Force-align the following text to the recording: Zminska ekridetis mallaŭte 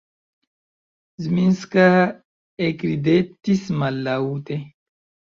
Zminska 1.25 1.83
ekridetis 2.67 3.67
mallaŭte 3.83 4.59